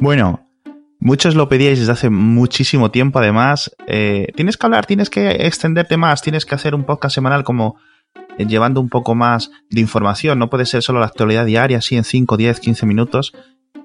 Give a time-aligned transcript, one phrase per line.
[0.00, 0.46] Bueno,
[1.00, 3.74] muchos lo pedíais desde hace muchísimo tiempo, además.
[3.88, 7.76] Eh, tienes que hablar, tienes que extenderte más, tienes que hacer un podcast semanal como
[8.38, 10.38] eh, llevando un poco más de información.
[10.38, 13.32] No puede ser solo la actualidad diaria, así en 5, 10, 15 minutos.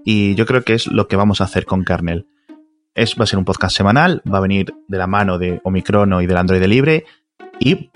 [0.06, 2.28] Y yo creo que es lo que vamos a hacer con Kernel.
[2.94, 6.22] Es, va a ser un podcast semanal, va a venir de la mano de Omicrono
[6.22, 7.06] y del Android libre.
[7.60, 7.90] Y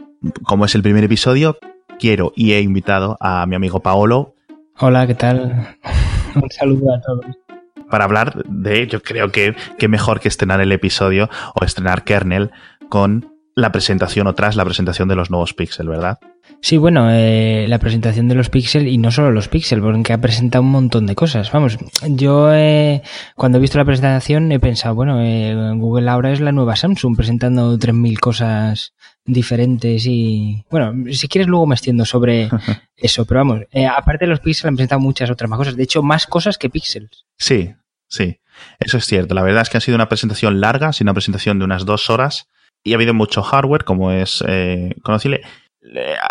[0.43, 1.57] como es el primer episodio,
[1.99, 4.33] quiero y he invitado a mi amigo Paolo.
[4.79, 5.77] Hola, ¿qué tal?
[6.35, 7.46] un saludo a todos.
[7.89, 12.51] Para hablar de, yo creo que, que mejor que estrenar el episodio o estrenar Kernel
[12.89, 16.19] con la presentación o tras la presentación de los nuevos Pixel, ¿verdad?
[16.61, 20.19] Sí, bueno, eh, la presentación de los Pixel y no solo los Pixel, porque ha
[20.19, 21.51] presentado un montón de cosas.
[21.51, 21.77] Vamos,
[22.07, 23.01] yo eh,
[23.35, 27.15] cuando he visto la presentación he pensado, bueno, eh, Google ahora es la nueva Samsung
[27.15, 28.93] presentando 3.000 cosas
[29.27, 32.49] diferentes y bueno, si quieres luego me extiendo sobre
[32.95, 35.83] eso, pero vamos, eh, aparte de los Pixel han presentado muchas otras más cosas, de
[35.83, 37.25] hecho más cosas que Pixels.
[37.37, 37.75] Sí,
[38.07, 38.39] sí,
[38.79, 39.35] eso es cierto.
[39.35, 42.09] La verdad es que ha sido una presentación larga, sí, una presentación de unas dos
[42.09, 42.47] horas
[42.83, 45.41] y ha habido mucho hardware, como es eh, conocible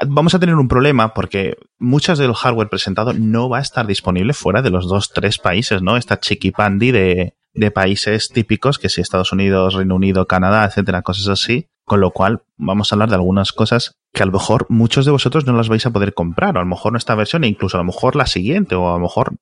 [0.06, 4.32] vamos a tener un problema porque muchas del hardware presentado no va a estar disponible
[4.32, 5.96] fuera de los dos, tres países, ¿no?
[5.96, 11.28] Esta chiquipandi de, de países típicos, que si Estados Unidos, Reino Unido, Canadá, etcétera, cosas
[11.28, 11.68] así.
[11.86, 15.12] Con lo cual, vamos a hablar de algunas cosas que a lo mejor muchos de
[15.12, 17.48] vosotros no las vais a poder comprar, o a lo mejor no esta versión, e
[17.48, 19.36] incluso a lo mejor la siguiente, o a lo mejor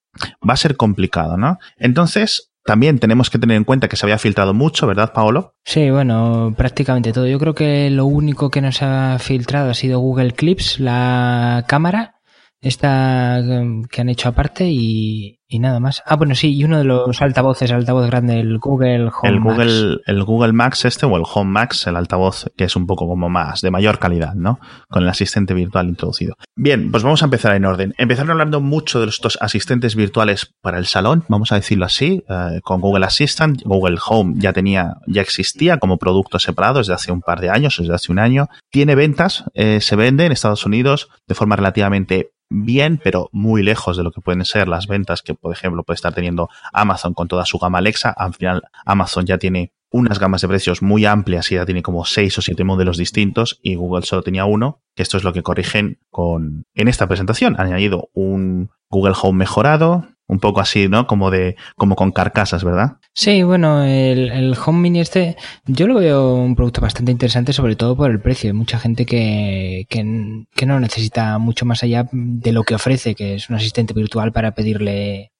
[0.46, 1.58] va a ser complicado, ¿no?
[1.78, 5.54] Entonces, también tenemos que tener en cuenta que se había filtrado mucho, ¿verdad, Paolo?
[5.64, 7.26] Sí, bueno, prácticamente todo.
[7.26, 12.20] Yo creo que lo único que nos ha filtrado ha sido Google Clips, la cámara,
[12.60, 13.42] esta
[13.90, 16.02] que han hecho aparte y, y nada más.
[16.06, 19.40] Ah, bueno, sí, y uno de los altavoces, el altavoz grande, el Google Home el
[19.40, 23.06] Google, El Google Max este o el Home Max, el altavoz que es un poco
[23.06, 24.58] como más, de mayor calidad, ¿no?
[24.88, 26.34] Con el asistente virtual introducido.
[26.56, 27.94] Bien, pues vamos a empezar en orden.
[27.98, 32.60] Empezaron hablando mucho de estos asistentes virtuales para el salón, vamos a decirlo así, eh,
[32.62, 33.62] con Google Assistant.
[33.64, 37.76] Google Home ya tenía, ya existía como producto separado desde hace un par de años,
[37.78, 38.48] desde hace un año.
[38.70, 43.96] Tiene ventas, eh, se vende en Estados Unidos de forma relativamente bien, pero muy lejos
[43.96, 47.28] de lo que pueden ser las ventas que, por ejemplo, puede estar teniendo Amazon con
[47.28, 48.10] toda su gama Alexa.
[48.10, 52.04] Al final, Amazon ya tiene unas gamas de precios muy amplias y ya tiene como
[52.04, 55.42] seis o siete modelos distintos y Google solo tenía uno, que esto es lo que
[55.42, 57.54] corrigen con en esta presentación.
[57.58, 61.06] Han añadido un Google Home mejorado, un poco así, ¿no?
[61.06, 62.96] Como de, como con carcasas, ¿verdad?
[63.12, 65.36] Sí, bueno, el, el, Home Mini este,
[65.66, 68.50] yo lo veo un producto bastante interesante, sobre todo por el precio.
[68.50, 73.14] Hay mucha gente que, que, que no necesita mucho más allá de lo que ofrece,
[73.14, 75.30] que es un asistente virtual para pedirle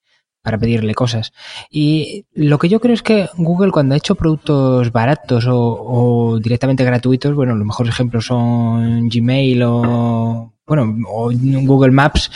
[0.42, 1.32] para pedirle cosas.
[1.70, 6.38] Y lo que yo creo es que Google cuando ha hecho productos baratos o, o
[6.38, 12.30] directamente gratuitos, bueno, los mejores ejemplos son Gmail o bueno, o Google Maps,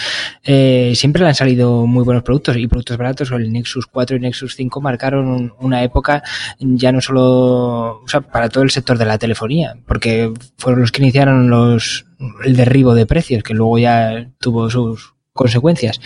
[0.44, 3.30] eh, siempre le han salido muy buenos productos y productos baratos.
[3.30, 6.22] El Nexus 4 y Nexus 5 marcaron una época
[6.58, 10.92] ya no solo, o sea, para todo el sector de la telefonía, porque fueron los
[10.92, 12.04] que iniciaron los,
[12.44, 15.98] el derribo de precios, que luego ya tuvo sus consecuencias.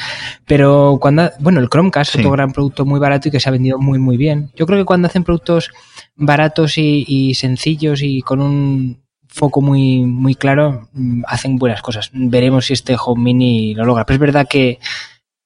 [0.47, 2.19] Pero cuando, bueno, el Chromecast sí.
[2.19, 4.53] es otro gran producto muy barato y que se ha vendido muy, muy bien.
[4.55, 5.71] Yo creo que cuando hacen productos
[6.15, 10.89] baratos y, y sencillos y con un, foco muy, muy claro,
[11.27, 12.11] hacen buenas cosas.
[12.13, 14.05] Veremos si este Home Mini lo logra.
[14.05, 14.79] Pero es verdad que,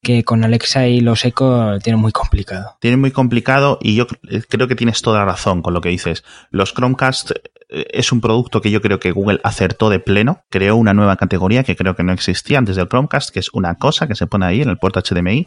[0.02, 2.76] que con Alexa y los Echo tiene muy complicado.
[2.80, 4.06] Tiene muy complicado y yo
[4.48, 6.24] creo que tienes toda razón con lo que dices.
[6.50, 7.32] Los Chromecast
[7.68, 10.42] es un producto que yo creo que Google acertó de pleno.
[10.50, 13.76] Creó una nueva categoría que creo que no existía antes del Chromecast, que es una
[13.76, 15.46] cosa que se pone ahí en el puerto HDMI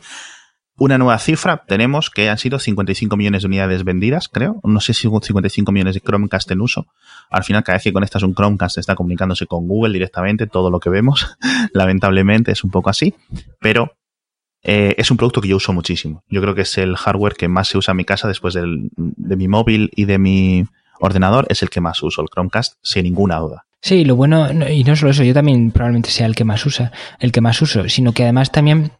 [0.79, 4.59] una nueva cifra tenemos que han sido 55 millones de unidades vendidas, creo.
[4.63, 6.87] No sé si 55 millones de Chromecast en uso.
[7.29, 10.79] Al final, cada vez que conectas un Chromecast está comunicándose con Google directamente, todo lo
[10.79, 11.35] que vemos.
[11.73, 13.13] Lamentablemente es un poco así.
[13.59, 13.93] Pero
[14.63, 16.23] eh, es un producto que yo uso muchísimo.
[16.29, 18.89] Yo creo que es el hardware que más se usa en mi casa después del,
[18.95, 20.65] de mi móvil y de mi
[20.99, 21.45] ordenador.
[21.49, 23.65] Es el que más uso, el Chromecast, sin ninguna duda.
[23.81, 26.91] Sí, lo bueno, y no solo eso, yo también probablemente sea el que más usa,
[27.19, 28.91] el que más uso, sino que además también,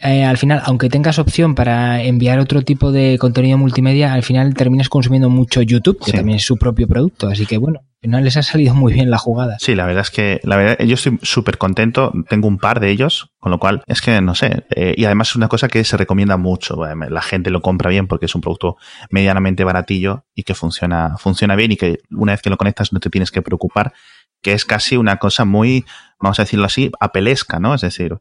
[0.00, 4.54] eh, al final, aunque tengas opción para enviar otro tipo de contenido multimedia, al final
[4.54, 6.16] terminas consumiendo mucho YouTube, que sí.
[6.16, 9.18] también es su propio producto, así que bueno, final les ha salido muy bien la
[9.18, 9.58] jugada.
[9.58, 12.90] Sí, la verdad es que, la verdad, yo estoy súper contento, tengo un par de
[12.90, 15.84] ellos, con lo cual, es que no sé, eh, y además es una cosa que
[15.84, 18.76] se recomienda mucho, la gente lo compra bien porque es un producto
[19.10, 23.00] medianamente baratillo y que funciona, funciona bien y que una vez que lo conectas no
[23.00, 23.92] te tienes que preocupar
[24.42, 25.84] que es casi una cosa muy,
[26.18, 27.74] vamos a decirlo así, apelesca, ¿no?
[27.74, 28.18] Es decir,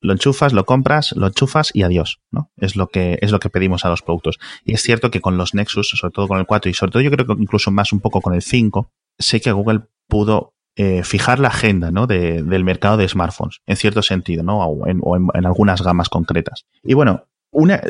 [0.00, 2.50] lo enchufas, lo compras, lo enchufas y adiós, ¿no?
[2.56, 4.38] Es lo que, es lo que pedimos a los productos.
[4.64, 7.02] Y es cierto que con los Nexus, sobre todo con el 4 y sobre todo
[7.02, 11.04] yo creo que incluso más un poco con el 5, sé que Google pudo eh,
[11.04, 12.06] fijar la agenda, ¿no?
[12.06, 14.58] De, del mercado de smartphones, en cierto sentido, ¿no?
[14.58, 16.66] O en, o en, en algunas gamas concretas.
[16.82, 17.28] Y bueno,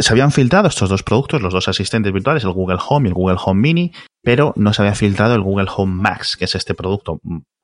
[0.00, 3.14] se habían filtrado estos dos productos, los dos asistentes virtuales, el Google Home y el
[3.14, 3.92] Google Home Mini,
[4.22, 7.20] pero no se había filtrado el Google Home Max, que es este producto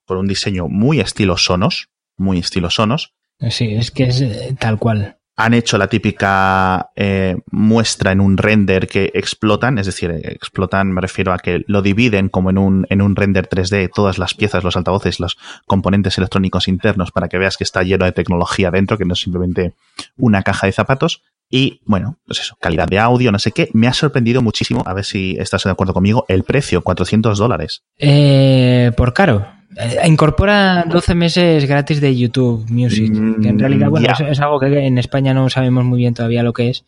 [0.07, 3.15] con un diseño muy estilo Sonos, muy estilo Sonos.
[3.51, 8.37] Sí, es que es eh, tal cual han hecho la típica eh, muestra en un
[8.37, 12.87] render que explotan, es decir, explotan, me refiero a que lo dividen como en un,
[12.91, 17.39] en un render 3D, todas las piezas, los altavoces, los componentes electrónicos internos, para que
[17.39, 19.75] veas que está lleno de tecnología dentro, que no es simplemente
[20.17, 21.23] una caja de zapatos.
[21.51, 23.71] Y bueno, pues eso, calidad de audio, no sé qué.
[23.73, 27.85] Me ha sorprendido muchísimo, a ver si estás de acuerdo conmigo, el precio, 400 dólares.
[27.99, 29.47] Eh, por caro.
[29.77, 34.87] Eh, incorpora 12 meses gratis de YouTube Music, que en realidad, bueno, es, algo que
[34.87, 36.85] en España no sabemos muy bien todavía lo que es.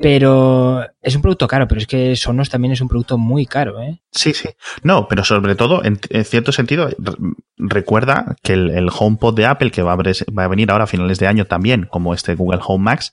[0.00, 3.82] Pero es un producto caro, pero es que Sonos también es un producto muy caro,
[3.82, 4.00] ¿eh?
[4.12, 4.48] Sí, sí.
[4.84, 6.88] No, pero sobre todo, en, cierto sentido,
[7.56, 10.86] recuerda que el, el, HomePod de Apple, que va a, va a venir ahora a
[10.86, 13.12] finales de año también, como este Google Home Max,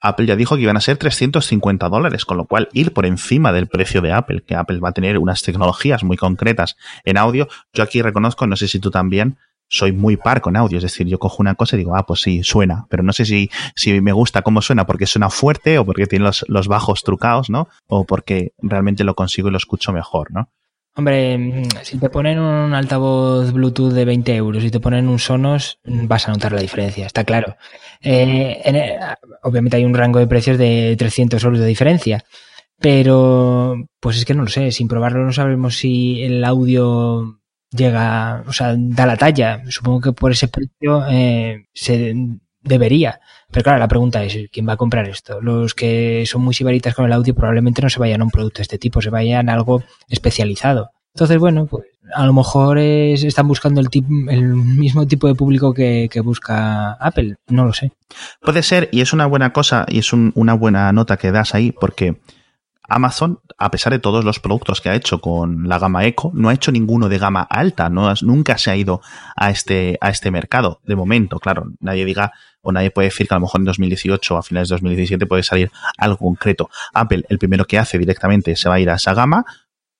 [0.00, 3.52] Apple ya dijo que iban a ser 350 dólares, con lo cual ir por encima
[3.52, 7.48] del precio de Apple, que Apple va a tener unas tecnologías muy concretas en audio.
[7.72, 11.06] Yo aquí reconozco, no sé si tú también, soy muy par con audio, es decir,
[11.06, 14.00] yo cojo una cosa y digo, ah, pues sí, suena, pero no sé si, si
[14.00, 17.68] me gusta cómo suena porque suena fuerte o porque tiene los, los bajos trucados, ¿no?
[17.86, 20.50] O porque realmente lo consigo y lo escucho mejor, ¿no?
[20.98, 25.78] Hombre, si te ponen un altavoz Bluetooth de 20 euros y te ponen un Sonos,
[25.84, 27.56] vas a notar la diferencia, está claro.
[28.00, 28.98] Eh, eh,
[29.44, 32.24] obviamente hay un rango de precios de 300 euros de diferencia,
[32.80, 38.42] pero pues es que no lo sé, sin probarlo no sabemos si el audio llega,
[38.48, 39.62] o sea, da la talla.
[39.68, 42.12] Supongo que por ese precio eh, se
[42.68, 43.20] debería.
[43.50, 45.40] Pero claro, la pregunta es, ¿quién va a comprar esto?
[45.40, 48.58] Los que son muy sibaritas con el audio probablemente no se vayan a un producto
[48.58, 50.90] de este tipo, se vayan a algo especializado.
[51.14, 51.84] Entonces, bueno, pues
[52.14, 53.88] a lo mejor están buscando el,
[54.30, 57.92] el mismo tipo de público que, busca Apple, no lo sé.
[58.40, 61.72] Puede ser, y es una buena cosa, y es una buena nota que das ahí,
[61.72, 62.20] porque
[62.88, 66.48] Amazon, a pesar de todos los productos que ha hecho con la gama Eco, no
[66.48, 69.02] ha hecho ninguno de gama alta, no, nunca se ha ido
[69.36, 70.80] a este, a este mercado.
[70.84, 72.32] De momento, claro, nadie diga
[72.62, 75.26] o nadie puede decir que a lo mejor en 2018 o a finales de 2017
[75.26, 76.70] puede salir algo concreto.
[76.94, 79.44] Apple, el primero que hace directamente se va a ir a esa gama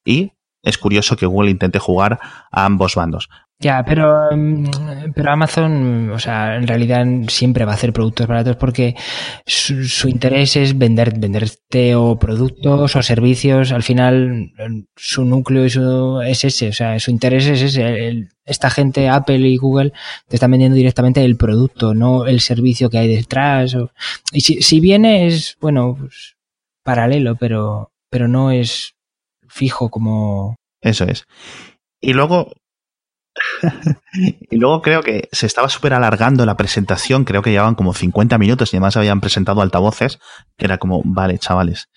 [0.05, 0.32] y
[0.62, 2.19] es curioso que Google intente jugar
[2.50, 3.29] a ambos bandos.
[3.60, 4.66] Ya, pero, mm,
[5.16, 8.94] pero Amazon, o sea, en realidad siempre va a hacer productos baratos porque
[9.46, 13.72] su, interés es vender, venderte o productos o servicios.
[13.72, 14.52] Al final,
[14.94, 18.28] su núcleo es ese, o sea, su interés es ese.
[18.44, 19.93] esta gente, Apple y Google,
[20.28, 23.76] te están vendiendo directamente el producto, no el servicio que hay detrás.
[24.32, 26.37] y si, si viene es, bueno, pues,
[26.84, 28.94] paralelo, pero, pero no es
[29.49, 30.54] fijo como...
[30.81, 31.26] Eso es.
[32.00, 32.52] Y luego,
[34.50, 38.39] y luego creo que se estaba súper alargando la presentación, creo que llevaban como 50
[38.39, 40.19] minutos y además habían presentado altavoces,
[40.56, 41.89] que era como, vale, chavales.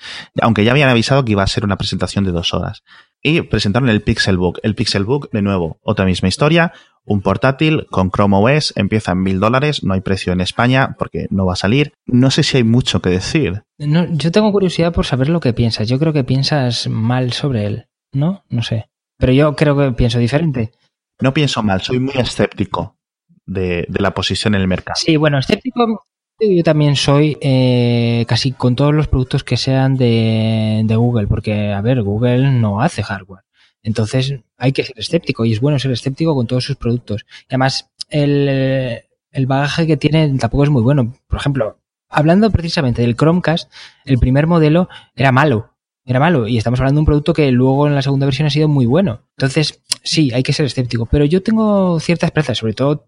[0.41, 2.83] Aunque ya habían avisado que iba a ser una presentación de dos horas.
[3.23, 4.59] Y presentaron el Pixelbook.
[4.63, 6.73] El Pixelbook, de nuevo, otra misma historia.
[7.03, 11.27] Un portátil con Chrome OS, empieza en mil dólares, no hay precio en España porque
[11.29, 11.93] no va a salir.
[12.05, 13.63] No sé si hay mucho que decir.
[13.77, 15.87] No, yo tengo curiosidad por saber lo que piensas.
[15.87, 18.43] Yo creo que piensas mal sobre él, ¿no?
[18.49, 18.89] No sé.
[19.17, 20.71] Pero yo creo que pienso diferente.
[21.21, 22.97] No pienso mal, soy muy escéptico
[23.45, 24.95] de, la posición en el mercado.
[24.97, 26.03] Sí, bueno, escéptico
[26.39, 31.81] yo también soy eh, casi con todos los productos que sean de, Google, porque, a
[31.81, 33.43] ver, Google no hace hardware.
[33.83, 37.25] Entonces hay que ser escéptico y es bueno ser escéptico con todos sus productos.
[37.43, 41.13] Y además, el, el bagaje que tiene tampoco es muy bueno.
[41.27, 41.77] Por ejemplo,
[42.09, 43.71] hablando precisamente del Chromecast,
[44.05, 45.71] el primer modelo era malo
[46.05, 46.47] era malo.
[46.47, 48.85] Y estamos hablando de un producto que luego en la segunda versión ha sido muy
[48.85, 49.21] bueno.
[49.37, 51.05] Entonces, sí, hay que ser escéptico.
[51.05, 53.07] Pero yo tengo ciertas esperanzas, sobre todo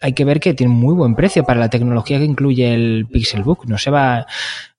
[0.00, 3.66] hay que ver que tiene muy buen precio para la tecnología que incluye el Pixelbook.
[3.66, 4.26] No se va.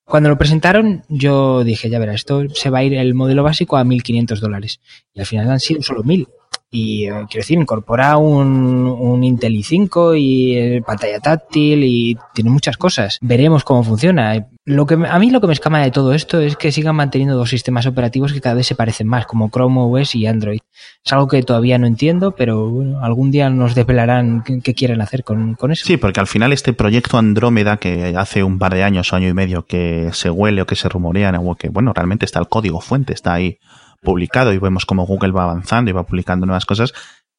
[0.03, 3.77] Cuando lo presentaron, yo dije, ya verás, esto se va a ir el modelo básico
[3.77, 4.79] a 1.500 dólares.
[5.13, 6.27] Y al final han sido solo 1.000.
[6.71, 12.49] Y eh, quiero decir, incorpora un, un Intel i5 y eh, pantalla táctil y tiene
[12.49, 13.17] muchas cosas.
[13.21, 14.47] Veremos cómo funciona.
[14.65, 17.37] Lo que a mí lo que me escama de todo esto es que sigan manteniendo
[17.37, 20.59] dos sistemas operativos que cada vez se parecen más, como Chrome OS y Android.
[21.03, 25.23] Es algo que todavía no entiendo, pero bueno, algún día nos desvelarán qué, quieren hacer
[25.23, 25.85] con, con, eso.
[25.85, 29.33] Sí, porque al final este proyecto Andrómeda, que hace un par de años, año y
[29.33, 33.13] medio, que se huele o que se rumorea, que bueno, realmente está el código fuente,
[33.13, 33.59] está ahí
[34.01, 36.93] publicado y vemos cómo Google va avanzando y va publicando nuevas cosas,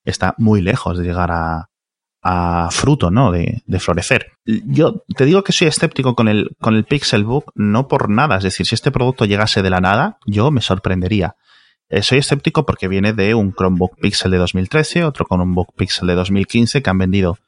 [0.05, 1.69] está muy lejos de llegar a,
[2.71, 3.31] fruto, ¿no?
[3.31, 4.33] De, florecer.
[4.45, 8.39] Yo te digo que soy escéptico con el, con el Pixelbook, no por nada.
[8.39, 11.37] Es decir, si este producto llegase de la nada, yo me sorprendería.
[11.89, 15.73] Eh, soy escéptico porque viene de un Chromebook Pixel de 2013, otro con un Book
[15.77, 17.39] Pixel de 2015 que han vendido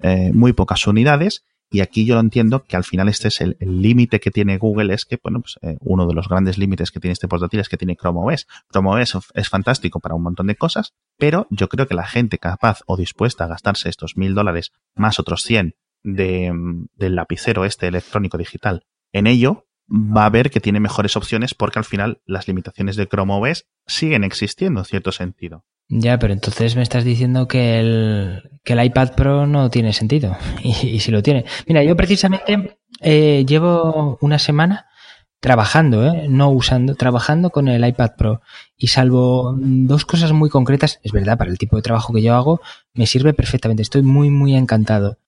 [0.00, 3.56] eh, muy pocas unidades Y aquí yo lo entiendo que al final este es el
[3.60, 7.00] límite que tiene Google, es que, bueno, pues eh, uno de los grandes límites que
[7.00, 8.46] tiene este portátil es que tiene Chrome OS.
[8.70, 12.38] Chrome OS es fantástico para un montón de cosas, pero yo creo que la gente
[12.38, 16.52] capaz o dispuesta a gastarse estos mil dólares más otros 100 de,
[16.94, 21.78] del lapicero este electrónico digital en ello, va a ver que tiene mejores opciones porque
[21.78, 25.64] al final las limitaciones de Chrome OS siguen existiendo en cierto sentido.
[25.88, 30.36] Ya, pero entonces me estás diciendo que el, que el iPad Pro no tiene sentido.
[30.62, 31.44] Y, si lo tiene.
[31.66, 34.86] Mira, yo precisamente eh, llevo una semana
[35.40, 36.26] trabajando, ¿eh?
[36.28, 38.40] no usando, trabajando con el iPad Pro.
[38.76, 42.34] Y salvo dos cosas muy concretas, es verdad, para el tipo de trabajo que yo
[42.34, 42.60] hago,
[42.94, 43.82] me sirve perfectamente.
[43.82, 45.18] Estoy muy, muy encantado.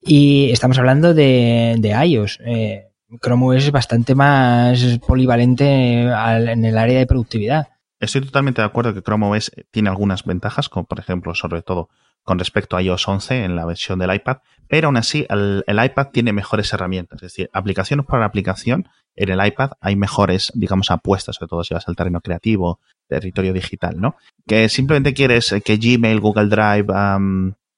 [0.00, 2.40] Y estamos hablando de, de iOS.
[2.46, 2.86] Eh,
[3.22, 7.68] Chrome OS es bastante más polivalente en el área de productividad.
[7.98, 11.88] Estoy totalmente de acuerdo que Chrome OS tiene algunas ventajas, como por ejemplo, sobre todo
[12.26, 14.38] con respecto a iOS 11 en la versión del iPad,
[14.68, 19.46] pero aún así el, iPad tiene mejores herramientas, es decir, aplicación por aplicación, en el
[19.46, 24.16] iPad hay mejores, digamos, apuestas, sobre todo si vas al terreno creativo, territorio digital, ¿no?
[24.46, 26.92] Que simplemente quieres que Gmail, Google Drive,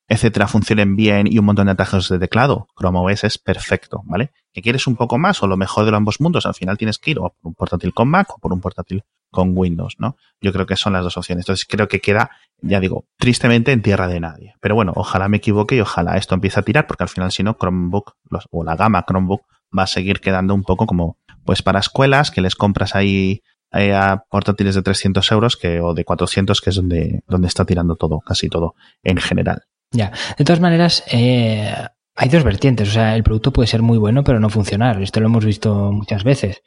[0.09, 4.33] etcétera, funcionen bien y un montón de atajos de teclado, Chrome OS es perfecto, ¿vale?
[4.53, 7.11] Que quieres un poco más o lo mejor de ambos mundos, al final tienes que
[7.11, 10.17] ir o por un portátil con Mac o por un portátil con Windows, ¿no?
[10.41, 11.45] Yo creo que son las dos opciones.
[11.45, 12.31] Entonces creo que queda,
[12.61, 14.55] ya digo, tristemente en tierra de nadie.
[14.61, 17.43] Pero bueno, ojalá me equivoque y ojalá esto empiece a tirar, porque al final si
[17.43, 18.15] no, Chromebook
[18.51, 19.43] o la gama Chromebook
[19.77, 23.43] va a seguir quedando un poco como, pues para escuelas que les compras ahí
[23.73, 27.65] eh, a portátiles de 300 euros que, o de 400, que es donde, donde está
[27.65, 29.65] tirando todo, casi todo en general.
[29.91, 31.75] Ya, de todas maneras, eh,
[32.15, 32.89] hay dos vertientes.
[32.89, 35.01] O sea, el producto puede ser muy bueno, pero no funcionar.
[35.03, 36.63] Esto lo hemos visto muchas veces.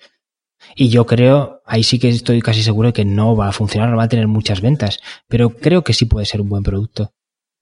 [0.76, 3.90] Y yo creo, ahí sí que estoy casi seguro de que no va a funcionar,
[3.90, 5.00] no va a tener muchas ventas.
[5.28, 7.14] Pero creo que sí puede ser un buen producto.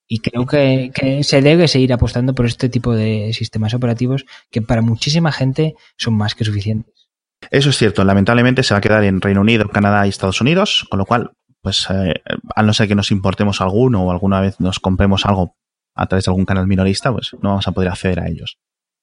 [0.07, 0.91] Y creo que,
[1.23, 6.15] se debe seguir apostando por este tipo de sistemas operativos que para muchísima gente son
[6.15, 7.09] más que suficientes.
[7.51, 8.03] Eso es cierto.
[8.03, 11.31] Lamentablemente se va a quedar en Reino Unido, Canadá y Estados Unidos, con lo cual
[11.61, 12.21] pues eh,
[12.55, 15.55] al no ser que nos importemos alguno o alguna vez nos compremos algo
[15.93, 18.57] a través de algún canal minorista, pues no vamos a poder acceder a ellos.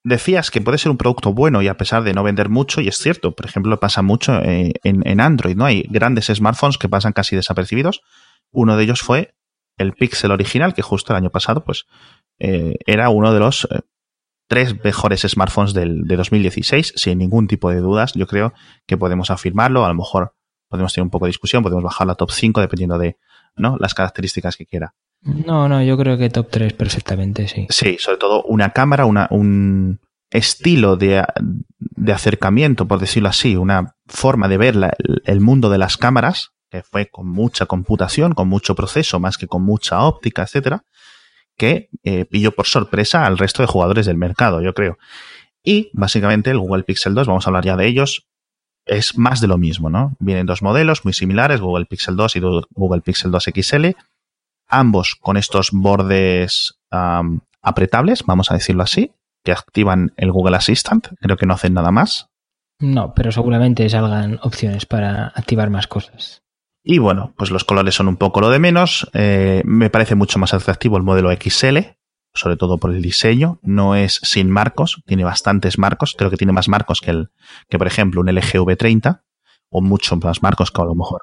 [0.09, 2.87] Decías que puede ser un producto bueno y a pesar de no vender mucho, y
[2.87, 5.65] es cierto, por ejemplo, pasa mucho eh, en, Android, ¿no?
[5.65, 8.03] Hay grandes smartphones que pasan casi desapercibidos.
[8.53, 9.35] Uno de ellos fue
[9.77, 11.87] el Pixel original, que justo el año pasado, pues,
[12.39, 13.67] eh, era uno de los
[14.47, 18.13] tres mejores smartphones del, de 2016, sin ningún tipo de dudas.
[18.15, 18.55] Yo creo
[18.87, 19.85] que podemos afirmarlo.
[19.85, 20.37] A lo mejor
[20.69, 23.19] podemos tener un poco de discusión, podemos bajar la top 5 dependiendo de
[23.57, 23.77] ¿no?
[23.79, 24.95] las características que quiera.
[25.23, 27.67] No, no, yo creo que top 3 perfectamente, sí.
[27.71, 31.25] Sí, sobre todo una cámara, una, un estilo de,
[31.79, 34.75] de acercamiento, por decirlo así, una forma de ver
[35.25, 39.47] el mundo de las cámaras, que fue con mucha computación, con mucho proceso, más que
[39.47, 40.85] con mucha óptica, etcétera,
[41.57, 44.99] que eh, pilló por sorpresa al resto de jugadores del mercado, yo creo.
[45.63, 48.27] Y básicamente el Google Pixel 2, vamos a hablar ya de ellos,
[48.85, 50.17] es más de lo mismo, ¿no?
[50.21, 53.87] Vienen dos modelos muy similares, Google Pixel 2 y Google Pixel 2 XL,
[54.69, 56.79] ambos con estos bordes
[57.63, 59.13] apretables, vamos a decirlo así,
[59.45, 62.29] que activan el Google Assistant, creo que no hacen nada más.
[62.79, 66.43] No, pero seguramente salgan opciones para activar más cosas.
[66.89, 69.11] Y bueno, pues los colores son un poco lo de menos.
[69.13, 71.79] Eh, me parece mucho más atractivo el modelo XL,
[72.33, 73.59] sobre todo por el diseño.
[73.63, 76.15] No es sin marcos, tiene bastantes marcos.
[76.17, 77.31] Creo que tiene más marcos que, el,
[77.69, 79.23] que por ejemplo, un LG V30
[79.71, 81.23] o mucho más marcos que a lo mejor.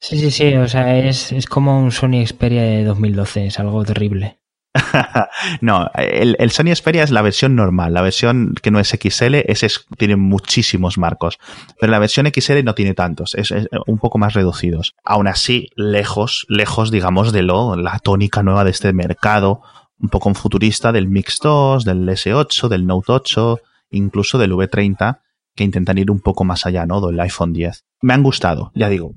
[0.00, 0.54] Sí, sí, sí.
[0.54, 3.46] O sea, es, es como un Sony Xperia de 2012.
[3.46, 4.38] Es algo terrible.
[5.60, 7.94] no, el, el, Sony Xperia es la versión normal.
[7.94, 11.38] La versión que no es XL es, tiene muchísimos marcos.
[11.80, 13.34] Pero la versión XL no tiene tantos.
[13.34, 14.94] Es, es, un poco más reducidos.
[15.04, 19.62] Aún así, lejos, lejos, digamos, de lo, la tónica nueva de este mercado
[20.00, 25.20] un poco futurista del Mix 2, del S8, del Note 8, incluso del V30,
[25.54, 27.00] que intentan ir un poco más allá, ¿no?
[27.00, 27.84] Del iPhone 10.
[28.02, 29.14] Me han gustado, ya digo.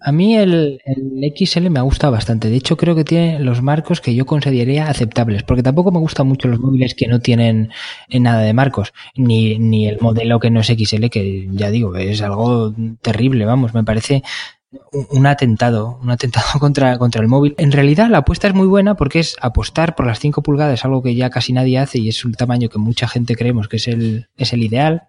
[0.00, 0.80] A mí el,
[1.36, 2.48] XL me ha gustado bastante.
[2.48, 6.26] De hecho, creo que tiene los marcos que yo consideraría aceptables, porque tampoco me gustan
[6.26, 7.70] mucho los móviles que no tienen
[8.08, 12.22] nada de marcos, ni, ni el modelo que no es XL, que ya digo, es
[12.22, 14.22] algo terrible, vamos, me parece
[15.10, 17.54] un atentado, un atentado contra, contra el móvil.
[17.58, 21.02] En realidad la apuesta es muy buena porque es apostar por las 5 pulgadas, algo
[21.02, 23.88] que ya casi nadie hace y es un tamaño que mucha gente creemos que es
[23.88, 25.04] el, es el ideal.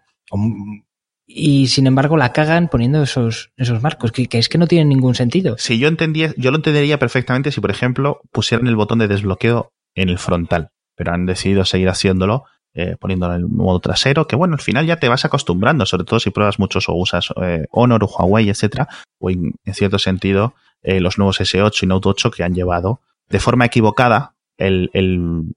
[1.31, 5.13] Y sin embargo la cagan poniendo esos, esos marcos, que, es que no tienen ningún
[5.13, 5.57] sentido.
[5.59, 9.71] Si yo entendía, yo lo entendería perfectamente si, por ejemplo, pusieran el botón de desbloqueo
[9.93, 12.45] en el frontal, pero han decidido seguir haciéndolo
[12.75, 16.03] eh, poniéndolo en el modo trasero, que bueno, al final ya te vas acostumbrando, sobre
[16.03, 18.88] todo si pruebas muchos o usas eh, Honor o Huawei, etcétera,
[19.19, 23.39] o en, cierto sentido eh, los nuevos S8 y Note 8 que han llevado de
[23.39, 24.89] forma equivocada, el,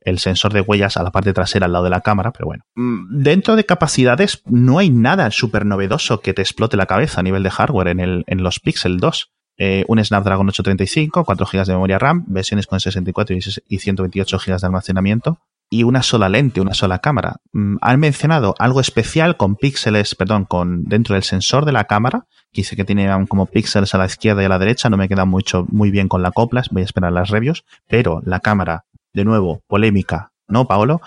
[0.00, 2.64] el, sensor de huellas a la parte trasera al lado de la cámara, pero bueno.
[2.75, 7.23] Mm, dentro de capacidades no hay nada súper novedoso que te explote la cabeza a
[7.23, 9.32] nivel de hardware en, el, en los Pixel 2.
[9.59, 13.37] Eh, un Snapdragon 835, 4 GB de memoria RAM, versiones con 64
[13.68, 15.38] y 128 GB de almacenamiento
[15.73, 17.37] y una sola lente, una sola cámara.
[17.52, 22.26] Mm, han mencionado algo especial con píxeles, perdón, con dentro del sensor de la cámara,
[22.52, 25.09] que dice que tiene como píxeles a la izquierda y a la derecha, no me
[25.09, 28.85] queda mucho, muy bien con la copla, voy a esperar las reviews, pero la cámara,
[29.12, 31.00] de nuevo, polémica, ¿no, Paolo?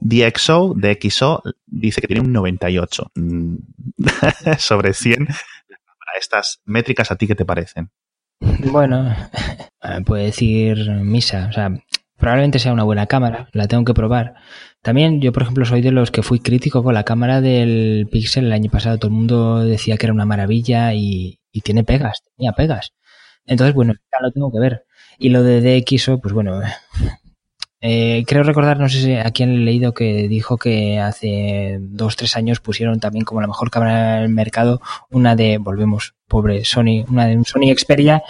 [0.00, 3.56] DxO, DxO, dice que tiene un 98 mm,
[4.58, 5.26] sobre 100.
[5.26, 7.90] Para estas métricas, ¿a ti qué te parecen?
[8.40, 9.14] Bueno,
[10.06, 11.70] puede decir misa, o sea,
[12.18, 14.34] Probablemente sea una buena cámara, la tengo que probar.
[14.82, 18.46] También yo, por ejemplo, soy de los que fui crítico con la cámara del Pixel
[18.46, 18.98] el año pasado.
[18.98, 22.92] Todo el mundo decía que era una maravilla y, tiene pegas, tenía pegas.
[23.46, 24.84] Entonces, bueno, ya lo tengo que ver.
[25.18, 26.60] Y lo de DxO, pues bueno,
[27.80, 32.16] eh, creo recordar, no sé si a quién he leído que dijo que hace dos,
[32.16, 37.04] tres años pusieron también como la mejor cámara del mercado una de, volvemos, pobre Sony,
[37.08, 38.22] una de un Sony Xperia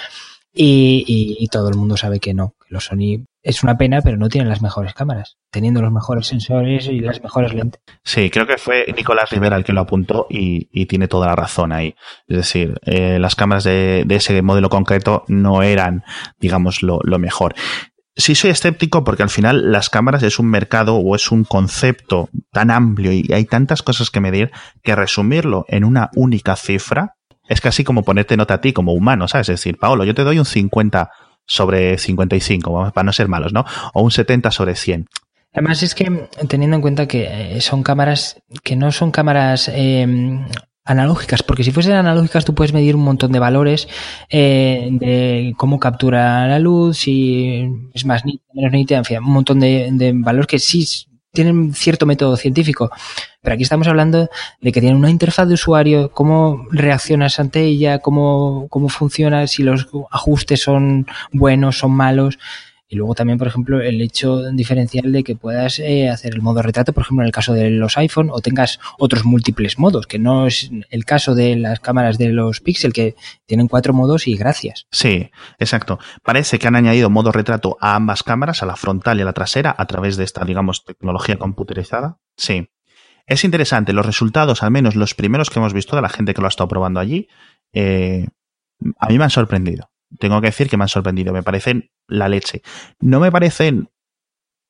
[0.52, 4.28] y, todo el mundo sabe que no, que los Sony es una pena, pero no
[4.28, 7.80] tienen las mejores cámaras, teniendo los mejores sensores y las mejores lentes.
[8.04, 11.73] Sí, creo que fue Nicolás Rivera el que lo apuntó y, tiene toda la razón
[11.73, 11.95] ahí.
[12.26, 16.02] Es decir, eh, las cámaras de, ese modelo concreto no eran,
[16.38, 17.54] digamos, lo, lo mejor.
[18.16, 22.30] Sí soy escéptico porque al final las cámaras es un mercado o es un concepto
[22.50, 24.50] tan amplio y hay tantas cosas que medir
[24.83, 27.14] que resumirlo en una única cifra
[27.49, 29.49] es casi como ponerte nota a ti como humano, ¿sabes?
[29.49, 31.11] Es decir, Paolo, yo te doy un 50
[31.49, 33.64] sobre 55, para no ser malos, ¿no?
[33.95, 35.09] O un 70 sobre 100.
[35.52, 40.47] Además es que teniendo en cuenta que eh, son cámaras que no son cámaras em,
[40.85, 43.88] analógicas, porque si fuesen analógicas tú puedes medir un montón de valores
[44.28, 49.33] eh, de cómo captura la luz, si es más nítida, menos nítida, en fin, un
[49.33, 51.08] montón de valores que sí
[51.38, 52.90] tienen cierto método científico,
[53.40, 54.29] pero aquí estamos hablando
[54.61, 59.62] de que tienen una interfaz de usuario, cómo reaccionas ante ella, cómo, cómo funciona, si
[59.62, 62.40] los ajustes son buenos, son malos.
[62.90, 66.62] Y luego también, por ejemplo, el hecho diferencial de que puedas eh, hacer el modo
[66.62, 70.18] retrato, por ejemplo, en el caso de los iPhone, o tengas otros múltiples modos, que
[70.18, 74.37] no es el caso de las cámaras de los Pixel, que tienen cuatro modos y
[74.37, 74.87] gracias.
[74.90, 75.98] Sí, exacto.
[76.22, 79.35] Parece que han añadido modo retrato a ambas cámaras, a la frontal y a la
[79.35, 82.18] trasera, a través de esta, digamos, tecnología computerizada.
[82.38, 82.70] Sí.
[83.27, 86.40] Es interesante, los resultados, al menos los primeros que hemos visto de la gente que
[86.40, 87.29] lo ha estado probando allí,
[87.74, 88.27] eh,
[88.98, 92.29] a mí me han sorprendido tengo que decir que me han sorprendido, me parecen la
[92.29, 92.62] leche.
[93.01, 93.90] No me parecen,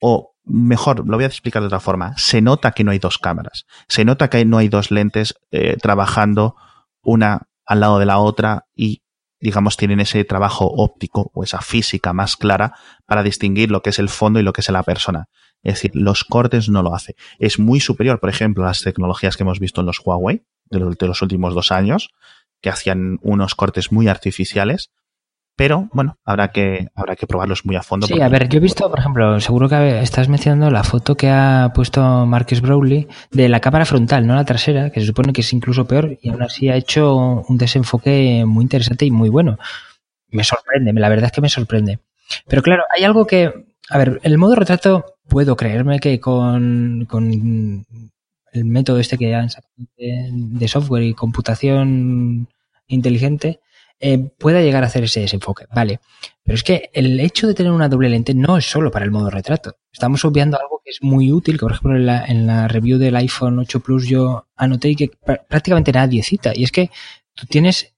[0.00, 3.18] o mejor, lo voy a explicar de otra forma, se nota que no hay dos
[3.18, 6.56] cámaras, se nota que no hay dos lentes eh, trabajando
[7.02, 9.02] una al lado de la otra y
[9.40, 12.74] digamos, tienen ese trabajo óptico o esa física más clara
[13.06, 15.28] para distinguir lo que es el fondo y lo que es la persona.
[15.62, 17.14] Es decir, los cortes no lo hace.
[17.38, 21.06] Es muy superior, por ejemplo, a las tecnologías que hemos visto en los Huawei de
[21.06, 22.10] los últimos dos años,
[22.60, 24.90] que hacían unos cortes muy artificiales
[25.58, 28.06] pero bueno, habrá que, habrá que probarlos muy a fondo.
[28.06, 31.30] Sí, a ver, yo he visto, por ejemplo, seguro que estás mencionando la foto que
[31.30, 35.40] ha puesto Marcus Browley de la cámara frontal, no la trasera, que se supone que
[35.40, 39.58] es incluso peor, y aún así ha hecho un desenfoque muy interesante y muy bueno.
[40.28, 41.98] Me sorprende, la verdad es que me sorprende.
[42.46, 43.52] Pero claro, hay algo que,
[43.90, 47.84] a ver, el modo retrato, puedo creerme que con, con
[48.52, 52.46] el método este que han sacado de software y computación
[52.86, 53.58] inteligente,
[54.00, 55.66] eh, pueda llegar a hacer ese desenfoque.
[55.74, 56.00] Vale.
[56.44, 59.10] Pero es que el hecho de tener una doble lente no es solo para el
[59.10, 59.76] modo retrato.
[59.92, 63.58] Estamos obviando algo que es muy útil, que por ejemplo en la, review del iPhone
[63.58, 65.10] 8 Plus yo anoté que
[65.48, 66.52] prácticamente nadie cita.
[66.54, 66.90] Y es que
[67.34, 67.94] tú tienes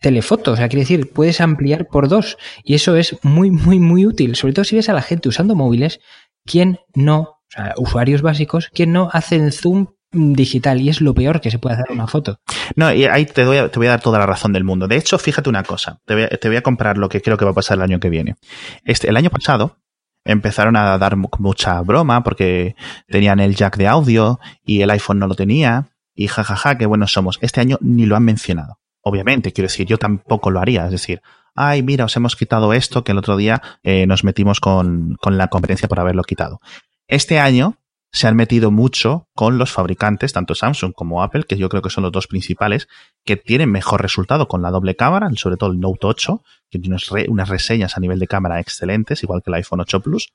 [0.00, 2.38] telefoto, o sea, quiere decir, puedes ampliar por dos.
[2.62, 4.36] Y eso es muy, muy, muy útil.
[4.36, 6.00] Sobre todo si ves a la gente usando móviles,
[6.44, 11.40] quien no, o sea, usuarios básicos, quien no hacen zoom digital y es lo peor
[11.40, 12.40] que se puede hacer una foto.
[12.76, 14.88] No, y ahí te, te voy a dar toda la razón del mundo.
[14.88, 17.36] De hecho, fíjate una cosa, te voy, a, te voy a comprar lo que creo
[17.36, 18.36] que va a pasar el año que viene.
[18.84, 19.78] Este, el año pasado
[20.24, 22.74] empezaron a dar mucha broma porque
[23.08, 27.12] tenían el jack de audio y el iPhone no lo tenía y jajaja, qué buenos
[27.12, 27.38] somos.
[27.40, 28.78] Este año ni lo han mencionado.
[29.02, 30.84] Obviamente, quiero decir, yo tampoco lo haría.
[30.84, 31.22] Es decir,
[31.54, 35.38] ay, mira, os hemos quitado esto que el otro día eh, nos metimos con, con
[35.38, 36.60] la competencia por haberlo quitado.
[37.08, 37.79] Este año
[38.12, 41.90] se han metido mucho con los fabricantes, tanto Samsung como Apple, que yo creo que
[41.90, 42.88] son los dos principales,
[43.24, 46.96] que tienen mejor resultado con la doble cámara, sobre todo el Note 8, que tiene
[47.28, 50.32] unas reseñas a nivel de cámara excelentes, igual que el iPhone 8 Plus.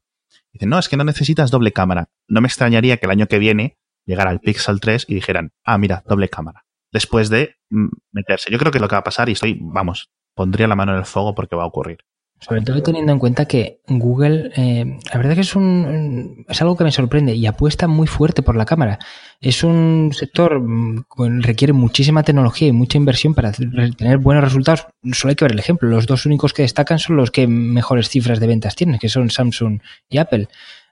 [0.54, 2.10] Dicen, no, es que no necesitas doble cámara.
[2.28, 5.78] No me extrañaría que el año que viene llegara el Pixel 3 y dijeran, ah,
[5.78, 6.66] mira, doble cámara.
[6.94, 8.52] Después de mm, meterse.
[8.52, 10.94] Yo creo que es lo que va a pasar y estoy, vamos, pondría la mano
[10.94, 11.98] en el fuego porque va a ocurrir.
[12.40, 16.76] Sobre todo teniendo en cuenta que Google, eh, la verdad que es un es algo
[16.76, 19.00] que me sorprende y apuesta muy fuerte por la cámara.
[19.40, 24.86] Es un sector que mm, requiere muchísima tecnología y mucha inversión para tener buenos resultados.
[25.14, 25.90] Solo hay que ver el ejemplo.
[25.90, 29.32] Los dos únicos que destacan son los que mejores cifras de ventas tienen, que son
[29.32, 30.48] Samsung y Apple.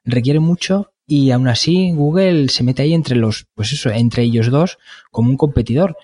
[0.05, 4.49] Requiere mucho y aún así Google se mete ahí entre los, pues eso, entre ellos
[4.49, 4.79] dos
[5.11, 5.97] como un competidor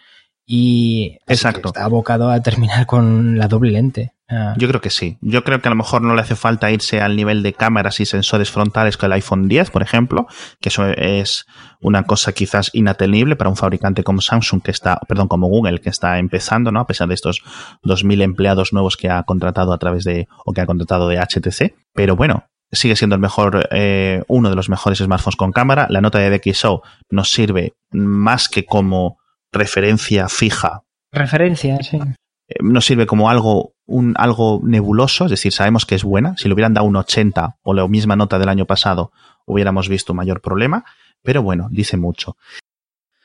[0.45, 1.69] y Exacto.
[1.69, 4.13] está abocado a terminar con la doble lente.
[4.30, 4.54] Ah.
[4.58, 5.18] Yo creo que sí.
[5.22, 8.00] Yo creo que a lo mejor no le hace falta irse al nivel de cámaras
[8.00, 10.28] y sensores frontales que el iPhone 10, por ejemplo,
[10.62, 11.46] que eso es
[11.82, 15.89] una cosa quizás inatenible para un fabricante como Samsung que está, perdón, como Google que
[15.89, 16.82] está empezando, ¿no?
[16.82, 17.42] A pesar de estos
[17.84, 21.74] 2.000 empleados nuevos que ha contratado a través de, o que ha contratado de HTC.
[21.94, 25.88] Pero bueno, sigue siendo el mejor, eh, uno de los mejores smartphones con cámara.
[25.89, 29.18] La nota de DxO nos sirve más que como
[29.52, 30.84] referencia fija.
[31.12, 32.00] Referencia, sí.
[32.49, 36.35] Eh, nos sirve como algo, un, algo nebuloso, es decir, sabemos que es buena.
[36.38, 39.12] Si le hubieran dado un 80 o la misma nota del año pasado,
[39.45, 40.83] hubiéramos visto un mayor problema.
[41.21, 42.38] Pero bueno, dice mucho.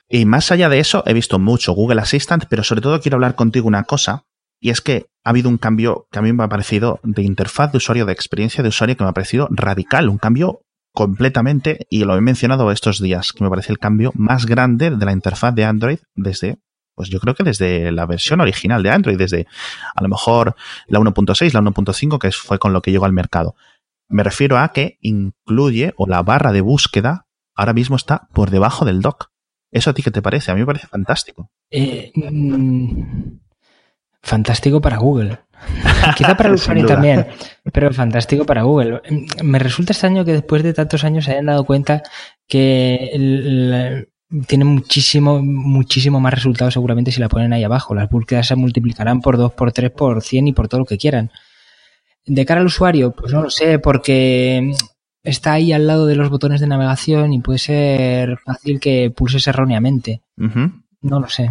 [0.09, 3.35] Y más allá de eso, he visto mucho Google Assistant, pero sobre todo quiero hablar
[3.35, 4.25] contigo una cosa,
[4.61, 7.73] y es que ha habido un cambio que a mí me ha parecido de interfaz
[7.73, 10.61] de usuario, de experiencia de usuario, que me ha parecido radical, un cambio
[10.93, 15.05] completamente, y lo he mencionado estos días, que me parece el cambio más grande de
[15.05, 16.59] la interfaz de Android desde,
[16.95, 19.47] pues yo creo que desde la versión original de Android, desde
[19.95, 20.55] a lo mejor
[20.87, 23.55] la 1.6, la 1.5, que fue con lo que llegó al mercado.
[24.09, 28.85] Me refiero a que incluye, o la barra de búsqueda, ahora mismo está por debajo
[28.85, 29.31] del dock.
[29.71, 30.51] ¿Eso a ti qué te parece?
[30.51, 31.51] A mí me parece fantástico.
[31.71, 33.39] Eh, mm,
[34.23, 35.41] fantástico para Google.
[36.17, 37.27] Quizá para el usuario también,
[37.73, 39.03] pero fantástico para Google.
[39.43, 42.03] Me resulta extraño que después de tantos años se hayan dado cuenta
[42.47, 44.09] que el,
[44.47, 47.95] tiene muchísimo, muchísimo más resultados seguramente si la ponen ahí abajo.
[47.95, 50.99] Las búsquedas se multiplicarán por 2, por 3, por 100 y por todo lo que
[50.99, 51.31] quieran.
[52.27, 54.73] De cara al usuario, pues no lo sé, porque
[55.23, 59.47] está ahí al lado de los botones de navegación y puede ser fácil que pulses
[59.47, 60.23] erróneamente.
[60.37, 61.51] No lo sé.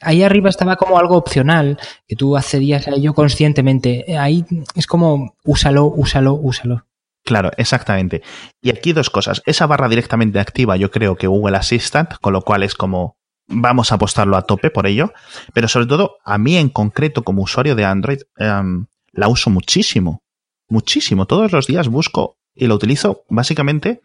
[0.00, 4.16] Ahí arriba estaba como algo opcional, que tú accedías a ello conscientemente.
[4.18, 6.86] Ahí es como úsalo, úsalo, úsalo.
[7.24, 8.22] Claro, exactamente.
[8.60, 9.42] Y aquí dos cosas.
[9.46, 13.92] Esa barra directamente activa yo creo que Google Assistant, con lo cual es como vamos
[13.92, 15.12] a apostarlo a tope por ello.
[15.54, 20.22] Pero sobre todo, a mí en concreto como usuario de Android, em, la uso muchísimo.
[20.68, 21.26] Muchísimo.
[21.26, 24.00] Todos los días busco y lo utilizo básicamente.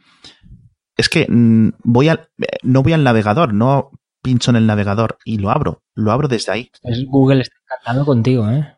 [0.95, 2.29] Es que mm, voy al,
[2.63, 5.84] no voy al navegador, no pincho en el navegador y lo abro.
[5.93, 6.71] Lo abro desde ahí.
[6.84, 8.77] Es Google está encantado contigo, ¿eh?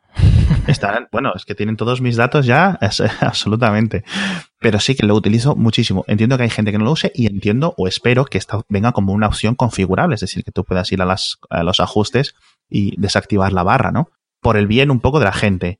[0.67, 2.79] Están, bueno, es que tienen todos mis datos ya,
[3.21, 4.03] absolutamente.
[4.59, 6.05] Pero sí que lo utilizo muchísimo.
[6.07, 8.91] Entiendo que hay gente que no lo use y entiendo o espero que esta venga
[8.91, 11.05] como una opción configurable, es decir, que tú puedas ir a,
[11.63, 12.35] los ajustes
[12.69, 14.09] y desactivar la barra, ¿no?
[14.39, 15.79] Por el bien un poco de la gente.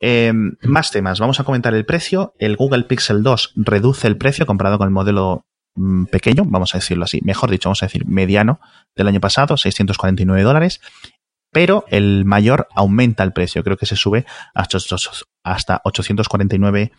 [0.00, 1.20] Em, más temas.
[1.20, 2.34] Vamos a comentar el precio.
[2.38, 5.44] El Google Pixel 2 reduce el precio comparado con el modelo
[5.76, 8.60] Mm, pequeño, vamos a decirlo así, mejor dicho, vamos a decir mediano
[8.96, 10.42] del año pasado, 649
[11.52, 16.92] pero el mayor aumenta el precio, creo que se sube hasta 849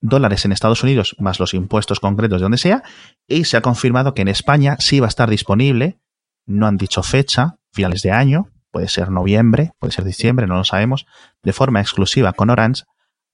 [0.00, 2.82] dólares en Estados Unidos, más los impuestos concretos de donde sea,
[3.26, 6.00] y se ha confirmado que en España sí va a estar disponible,
[6.46, 10.64] no han dicho fecha, finales de año, puede ser noviembre, puede ser diciembre, no lo
[10.64, 11.06] sabemos,
[11.42, 12.84] de forma exclusiva con Orange,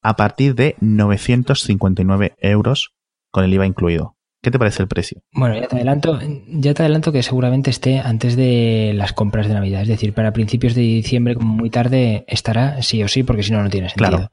[0.02, 2.94] a partir de 959 euros
[3.30, 4.15] con el IVA incluido.
[4.42, 5.22] ¿Qué te parece el precio?
[5.32, 9.54] Bueno, ya te adelanto, ya te adelanto que seguramente esté antes de las compras de
[9.54, 9.82] Navidad.
[9.82, 13.52] Es decir, para principios de diciembre, como muy tarde, estará sí o sí, porque si
[13.52, 14.10] no, no tiene sentido.
[14.10, 14.30] Claro.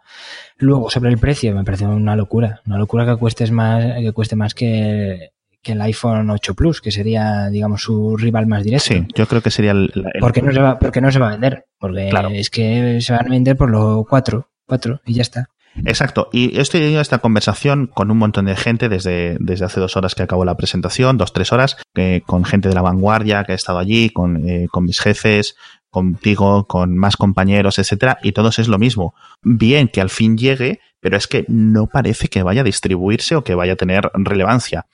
[0.57, 2.61] Luego, sobre el precio, me parece una locura.
[2.67, 5.31] Una locura que cueste más, que cueste más que,
[5.63, 8.93] el iPhone 8 Plus, que sería, digamos, su rival más directo.
[8.93, 9.91] Sí, yo creo que sería el.
[10.19, 11.65] ¿Por, qué no se va, porque no se va a vender?
[11.79, 15.49] Porque es que se van a vender por los 4, 4 y ya está.
[15.85, 16.29] Exacto.
[16.31, 20.15] Y estoy teniendo esta conversación con un montón de gente desde, desde hace dos horas
[20.15, 21.77] que acabó la presentación, dos, tres horas,
[22.25, 25.55] con gente de la vanguardia que ha estado allí, con, eh, con mis jefes,
[25.89, 29.13] contigo, con más compañeros, etcétera, y todos es lo mismo.
[29.41, 33.43] Bien que al fin llegue, pero es que no parece que vaya a distribuirse o
[33.43, 34.87] que vaya a tener relevancia.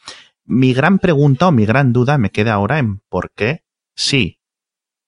[0.46, 3.64] Mi gran pregunta o mi gran duda me queda ahora en por qué
[3.96, 4.40] sí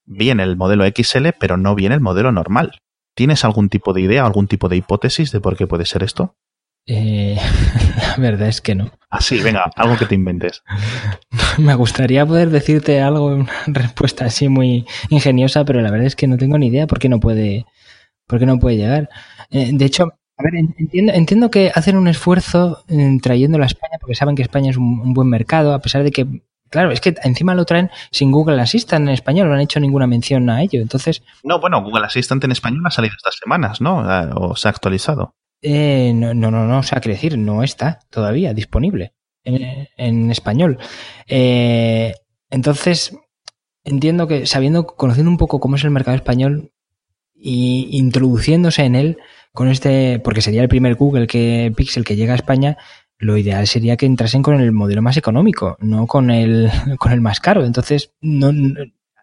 [0.05, 2.80] viene el modelo XL, pero no viene el modelo normal.
[3.15, 6.35] ¿Tienes algún tipo de idea, algún tipo de hipótesis de por qué puede ser esto?
[6.87, 7.37] Eh,
[7.97, 8.91] la verdad es que no.
[9.09, 10.63] Ah, sí, venga, algo que te inventes.
[11.57, 16.27] Me gustaría poder decirte algo, una respuesta así muy ingeniosa, pero la verdad es que
[16.27, 17.65] no tengo ni idea por qué no puede,
[18.27, 19.09] por qué no puede llegar.
[19.49, 23.97] Eh, de hecho, a ver, entiendo, entiendo que hacen un esfuerzo en trayéndolo a España
[23.99, 27.13] porque saben que España es un buen mercado, a pesar de que Claro, es que
[27.23, 30.81] encima lo traen sin Google Assistant en español, no han hecho ninguna mención a ello.
[30.81, 31.21] Entonces.
[31.43, 34.03] No, bueno, Google Assistant en español ha salido estas semanas, ¿no?
[34.35, 35.35] O se ha actualizado.
[35.61, 40.79] Eh, no, no, no, o sea, quiere decir, no está todavía disponible en, español.
[41.27, 42.13] Eh,
[42.49, 43.17] entonces,
[43.83, 46.71] entiendo que sabiendo, conociendo un poco cómo es el mercado español
[47.35, 49.17] y introduciéndose en él
[49.53, 52.77] con este, porque sería el primer Google que Pixel que llega a España,
[53.21, 57.21] lo ideal sería que entrasen con el modelo más económico, no con el, con el
[57.21, 57.63] más caro.
[57.63, 58.51] Entonces, no,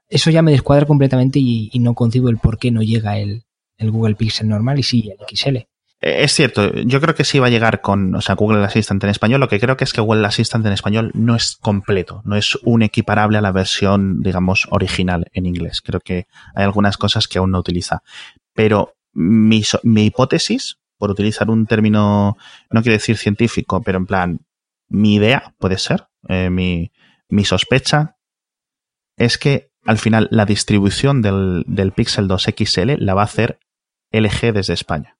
[0.08, 3.42] eso ya me descuadra completamente y, no concibo el por qué no llega el,
[3.76, 5.56] el Google Pixel normal y sí el XL.
[6.00, 9.02] Eh, es cierto, yo creo que sí va a llegar con, o sea, Google Assistant
[9.02, 9.40] en español.
[9.40, 12.56] Lo que creo que es que Google Assistant en español no es completo, no es
[12.62, 15.82] un equiparable a la versión, digamos, original en inglés.
[15.82, 18.02] Creo que hay algunas cosas que aún no utiliza.
[18.54, 22.36] Pero mi, mi hipótesis, por utilizar un término,
[22.70, 24.40] no quiero decir científico, pero en plan,
[24.88, 26.92] mi idea puede ser, eh, mi,
[27.28, 28.16] mi sospecha,
[29.16, 33.58] es que al final la distribución del, del Pixel 2 XL la va a hacer
[34.12, 35.16] LG desde España,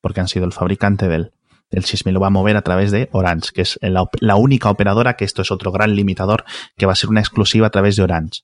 [0.00, 1.32] porque han sido el fabricante del,
[1.70, 4.70] del me lo va a mover a través de Orange, que es la, la, única
[4.70, 6.44] operadora, que esto es otro gran limitador,
[6.76, 8.42] que va a ser una exclusiva a través de Orange.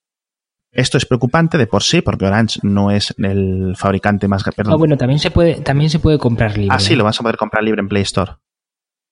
[0.79, 4.45] Esto es preocupante de por sí, porque Orange no es el fabricante más...
[4.45, 4.75] Perdón.
[4.75, 6.69] Ah, bueno, también se, puede, también se puede comprar libre.
[6.71, 8.35] Ah, sí, lo vas a poder comprar libre en Play Store.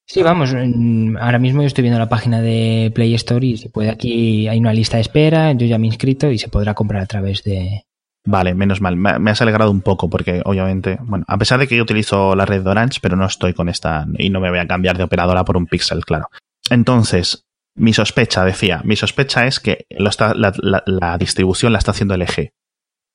[0.06, 3.90] Sí, vamos, ahora mismo yo estoy viendo la página de Play Store y se puede
[3.90, 7.02] aquí, hay una lista de espera, yo ya me he inscrito y se podrá comprar
[7.02, 7.82] a través de...
[8.24, 8.94] Vale, menos mal.
[8.96, 12.46] Me, has alegrado un poco porque obviamente, bueno, a pesar de que yo utilizo la
[12.46, 15.02] red de Orange, pero no estoy con esta y no me voy a cambiar de
[15.02, 16.28] operadora por un Pixel, claro.
[16.70, 17.45] Entonces,
[17.76, 20.54] mi sospecha, decía, mi sospecha es que la,
[20.86, 22.50] la distribución la está haciendo LG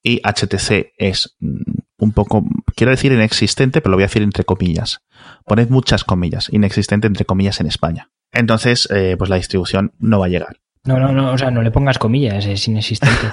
[0.04, 1.62] y HTC es mm,
[1.98, 2.44] un poco,
[2.76, 5.02] quiero decir inexistente, pero lo voy a decir entre comillas.
[5.46, 8.10] Poned muchas comillas, inexistente entre comillas en España.
[8.32, 10.58] Entonces, eh, pues la distribución no va a llegar.
[10.84, 13.30] No, no, no, o sea, no le pongas comillas, es inexistente.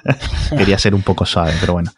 [0.56, 1.92] Quería ser un poco suave, pero bueno.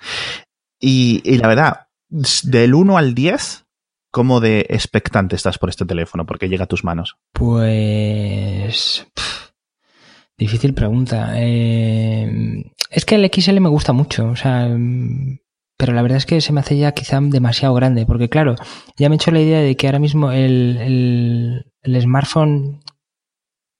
[0.79, 3.65] Y, y la verdad, del 1 al 10,
[4.13, 6.25] ¿cómo de expectante estás por este teléfono?
[6.25, 7.17] Porque llega a tus manos.
[7.33, 9.09] Pues...
[10.39, 11.33] difícil pregunta.
[11.37, 14.69] Eh, es que el XL me gusta mucho, o sea,
[15.77, 18.55] pero la verdad es que se me hace ya quizá demasiado grande, porque claro,
[18.97, 21.65] ya me he hecho la idea de que ahora mismo el,
[22.01, 22.81] smartphone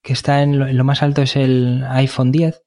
[0.01, 2.61] que está en lo, más alto es el iPhone 10.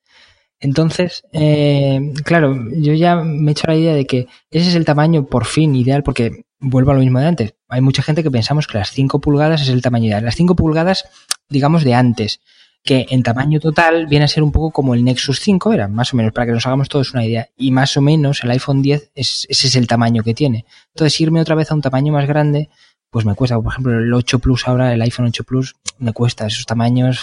[0.59, 4.87] Entonces, eh, claro, yo ya me he hecho la idea de que ese es el
[4.87, 7.55] tamaño por fin ideal, porque vuelvo a lo mismo de antes.
[7.69, 10.25] Hay mucha gente que pensamos que las 5 pulgadas es el tamaño ideal.
[10.25, 11.05] Las 5 pulgadas,
[11.49, 12.41] digamos, de antes
[12.87, 16.15] que en tamaño total viene a ser un poco como el Nexus 5 era, más
[16.15, 17.49] o menos, para que nos hagamos todos una idea.
[17.57, 20.65] Y más o menos el iPhone 10 es, ese es el tamaño que tiene.
[20.95, 22.71] Entonces, irme otra vez a un tamaño más grande,
[23.11, 23.61] pues me cuesta.
[23.61, 26.47] Por ejemplo, el 8 Plus ahora, el iPhone 8 Plus, me cuesta.
[26.47, 27.21] Esos tamaños,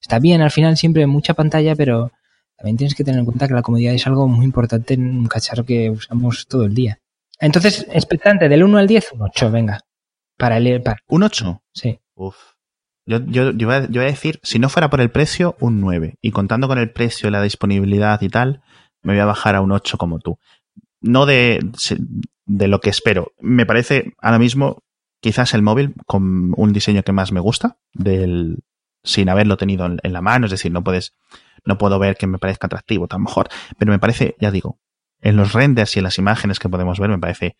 [0.00, 2.12] está bien, al final siempre mucha pantalla, pero
[2.56, 5.26] también tienes que tener en cuenta que la comodidad es algo muy importante en un
[5.26, 7.00] cacharro que usamos todo el día.
[7.38, 9.80] Entonces, expectante, del 1 al 10, un 8, venga.
[10.36, 10.98] Para el, para.
[11.08, 11.62] ¿Un 8?
[11.72, 11.98] Sí.
[12.14, 12.36] Uf.
[13.06, 16.16] Yo, yo, yo, voy a, decir, si no fuera por el precio, un 9.
[16.20, 18.62] Y contando con el precio, la disponibilidad y tal,
[19.02, 20.38] me voy a bajar a un 8 como tú.
[21.00, 21.60] No de,
[22.46, 23.32] de lo que espero.
[23.38, 24.82] Me parece ahora mismo
[25.20, 28.58] quizás el móvil con un diseño que más me gusta, del,
[29.02, 31.14] sin haberlo tenido en, la mano, es decir, no puedes,
[31.64, 34.78] no puedo ver que me parezca atractivo, tan mejor, pero me parece, ya digo,
[35.20, 37.56] en los renders y en las imágenes que podemos ver, me parece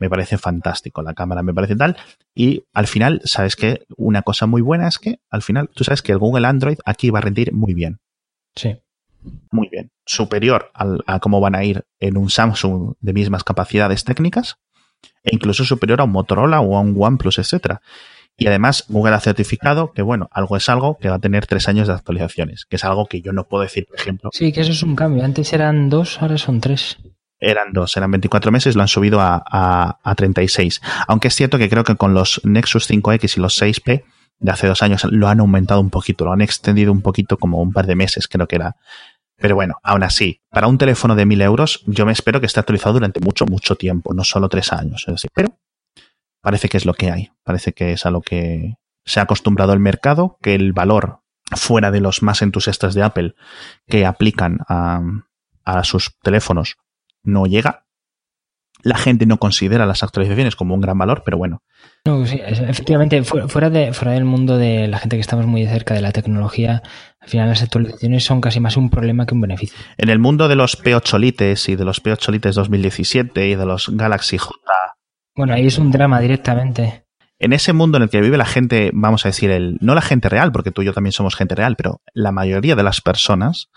[0.00, 1.96] me parece fantástico, la cámara me parece tal.
[2.34, 6.00] Y al final, ¿sabes que Una cosa muy buena es que al final, tú sabes
[6.00, 8.00] que el Google Android aquí va a rendir muy bien.
[8.56, 8.78] Sí.
[9.50, 9.90] Muy bien.
[10.06, 14.56] Superior a cómo van a ir en un Samsung de mismas capacidades técnicas
[15.22, 17.82] e incluso superior a un Motorola o a un OnePlus, etcétera.
[18.40, 21.68] Y además, Google ha certificado que, bueno, algo es algo que va a tener tres
[21.68, 24.30] años de actualizaciones, que es algo que yo no puedo decir, por ejemplo.
[24.32, 25.22] Sí, que eso es un cambio.
[25.26, 26.96] Antes eran dos, ahora son tres
[27.38, 29.42] eran dos, eran 24 meses, lo han subido a,
[30.02, 30.80] a, 36.
[31.08, 34.04] Aunque es cierto que creo que con los Nexus 5X y los 6P
[34.38, 37.60] de hace dos años lo han aumentado un poquito, lo han extendido un poquito como
[37.60, 38.76] un par de meses, creo que era.
[39.36, 42.60] Pero bueno, aún así, para un teléfono de 1000 euros, yo me espero que esté
[42.60, 45.04] actualizado durante mucho, mucho tiempo, no solo tres años.
[45.08, 45.48] Es decir, pero
[46.40, 48.74] parece que es lo que hay, parece que es a lo que
[49.04, 51.20] se ha acostumbrado el mercado, que el valor
[51.56, 53.34] fuera de los más entusiastas de Apple
[53.88, 55.00] que aplican a,
[55.64, 56.76] a sus teléfonos
[57.22, 57.84] no llega.
[58.82, 61.62] La gente no considera las actualizaciones como un gran valor, pero bueno.
[62.06, 65.92] No, sí, efectivamente, fuera, de, fuera del mundo de la gente que estamos muy cerca
[65.92, 66.82] de la tecnología,
[67.20, 69.76] al final las actualizaciones son casi más un problema que un beneficio.
[69.98, 73.66] En el mundo de los P8 Lites y de los P8 Lites 2017 y de
[73.66, 74.56] los Galaxy J.
[75.40, 77.06] Bueno, ahí es un drama directamente.
[77.38, 80.02] En ese mundo en el que vive la gente, vamos a decir, el, no la
[80.02, 83.00] gente real, porque tú y yo también somos gente real, pero la mayoría de las
[83.00, 83.70] personas,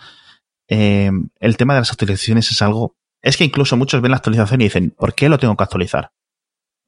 [0.67, 4.59] eh, el tema de las actualizaciones es algo es que incluso muchos ven la actualización
[4.59, 6.11] y dicen, ¿por qué lo tengo que actualizar?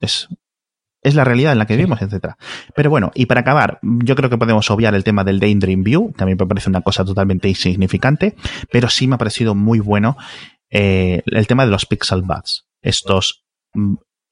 [0.02, 0.28] Es,
[1.02, 2.38] es la realidad en la que vivimos, etcétera.
[2.76, 6.12] Pero bueno, y para acabar, yo creo que podemos obviar el tema del Daydream View,
[6.12, 8.36] que a mí me parece una cosa totalmente insignificante,
[8.70, 10.18] pero sí me ha parecido muy bueno
[10.70, 12.68] eh, el tema de los Pixel Buds.
[12.82, 13.46] Estos.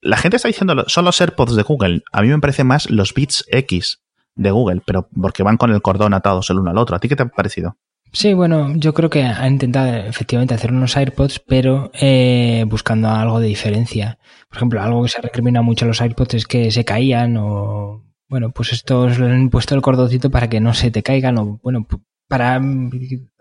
[0.04, 2.04] Mm, la gente está diciendo son los AirPods de Google.
[2.12, 4.02] A mí me parece más los Beats X
[4.36, 6.96] de Google, pero porque van con el cordón atados el uno al otro.
[6.96, 7.78] ¿A ti qué te ha parecido?
[8.12, 13.39] Sí, bueno, yo creo que han intentado efectivamente hacer unos AirPods, pero eh, buscando algo
[13.39, 14.20] de diferencia.
[14.50, 18.04] Por ejemplo, algo que se recrimina mucho a los AirPods es que se caían o,
[18.30, 21.60] bueno, pues estos le han puesto el cordoncito para que no se te caigan o,
[21.63, 21.88] bueno,
[22.28, 22.62] para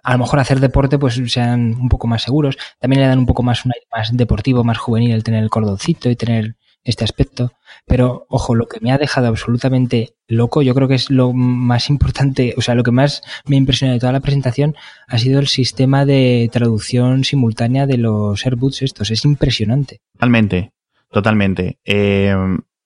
[0.02, 2.56] a lo mejor hacer deporte pues sean un poco más seguros.
[2.80, 5.50] También le dan un poco más un aire más deportivo, más juvenil el tener el
[5.50, 7.52] cordoncito y tener este aspecto.
[7.86, 11.88] Pero, ojo, lo que me ha dejado absolutamente loco, yo creo que es lo más
[11.90, 14.74] importante, o sea, lo que más me ha impresionado de toda la presentación
[15.06, 19.10] ha sido el sistema de traducción simultánea de los AirBoots estos.
[19.10, 20.00] Es impresionante.
[20.14, 20.72] Totalmente,
[21.10, 21.78] totalmente.
[21.84, 22.34] Eh,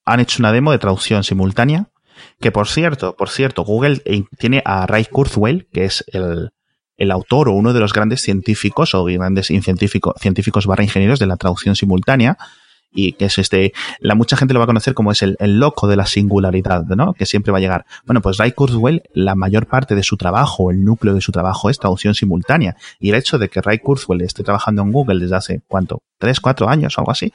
[0.05, 1.89] han hecho una demo de traducción simultánea,
[2.41, 4.03] que por cierto, por cierto, Google
[4.39, 6.51] tiene a Ray Kurzweil, que es el,
[6.97, 11.37] el autor o uno de los grandes científicos o grandes científicos, barra ingenieros de la
[11.37, 12.39] traducción simultánea,
[12.93, 15.87] y que es este, la mucha gente lo va a conocer como es el, loco
[15.87, 17.13] de la singularidad, ¿no?
[17.13, 17.85] Que siempre va a llegar.
[18.07, 21.69] Bueno, pues Ray Kurzweil, la mayor parte de su trabajo, el núcleo de su trabajo
[21.69, 22.77] es traducción simultánea.
[22.99, 26.03] Y el hecho de que Ray Kurzweil esté trabajando en Google desde hace, ¿cuánto?
[26.19, 27.33] ¿Tres, cuatro años o algo así?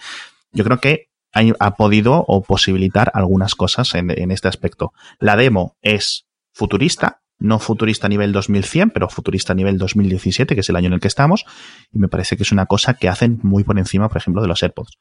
[0.52, 4.94] Yo creo que ha, podido o posibilitar algunas cosas en este aspecto.
[5.20, 10.62] La demo es futurista, no futurista a nivel 2100, pero futurista a nivel 2017, que
[10.62, 11.46] es el año en el que estamos,
[11.92, 14.48] y me parece que es una cosa que hacen muy por encima, por ejemplo, de
[14.48, 14.98] los AirPods.